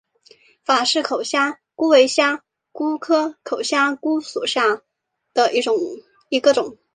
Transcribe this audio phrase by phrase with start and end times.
[0.63, 4.81] 法氏口虾蛄为虾蛄科口虾蛄属下
[5.31, 5.51] 的
[6.31, 6.79] 一个种。